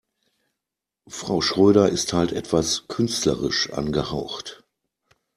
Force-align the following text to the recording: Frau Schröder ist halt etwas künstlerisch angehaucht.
Frau 1.09 1.41
Schröder 1.41 1.89
ist 1.89 2.13
halt 2.13 2.31
etwas 2.31 2.87
künstlerisch 2.87 3.69
angehaucht. 3.71 4.63